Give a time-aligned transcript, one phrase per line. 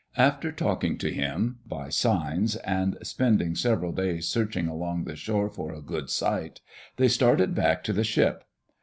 [0.17, 5.47] After talking to him, by signs, and spending sev eral days searching along the shore
[5.47, 6.59] for a good site,
[6.95, 8.43] they started back to the ship.